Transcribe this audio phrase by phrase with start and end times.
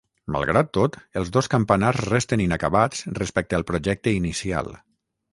[0.35, 4.71] Malgrat tot, els dos campanars resten inacabats respecte al projecte inicial.